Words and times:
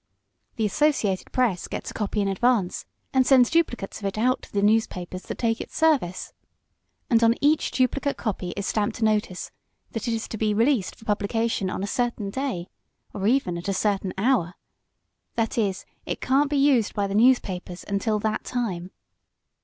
"The 0.55 0.65
Associated 0.65 1.31
Press 1.31 1.67
gets 1.67 1.91
a 1.91 1.93
copy 1.93 2.21
in 2.21 2.27
advance, 2.27 2.85
and 3.13 3.23
sends 3.23 3.51
duplicates 3.51 3.99
of 3.99 4.05
it 4.07 4.17
out 4.17 4.41
to 4.41 4.51
the 4.51 4.63
newspapers 4.63 5.21
that 5.21 5.37
take 5.37 5.61
its 5.61 5.77
service. 5.77 6.33
And 7.11 7.23
on 7.23 7.35
each 7.39 7.69
duplicate 7.69 8.17
copy 8.17 8.49
is 8.57 8.65
stamped 8.65 8.99
a 9.01 9.05
notice 9.05 9.51
that 9.91 10.07
it 10.07 10.15
is 10.15 10.27
to 10.29 10.39
be 10.39 10.55
released 10.55 10.95
for 10.95 11.05
publication 11.05 11.69
on 11.69 11.83
a 11.83 11.85
certain 11.85 12.31
day 12.31 12.67
or 13.13 13.25
at 13.25 13.29
even 13.29 13.59
a 13.59 13.73
certain 13.73 14.11
hour. 14.17 14.55
That 15.35 15.59
is, 15.59 15.85
it 16.07 16.19
can't 16.19 16.49
be 16.49 16.57
used 16.57 16.95
by 16.95 17.05
the 17.05 17.13
newspapers 17.13 17.85
until 17.87 18.17
that 18.21 18.43
time. 18.43 18.89